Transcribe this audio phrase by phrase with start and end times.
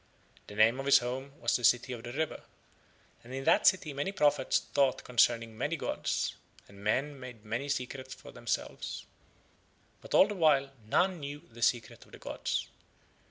[0.47, 2.41] The name of his home was the City by the River,
[3.23, 6.33] and in that city many prophets taught concerning many gods,
[6.67, 9.05] and men made many secrets for themselves,
[10.01, 12.67] but all the while none knew the Secret of the gods.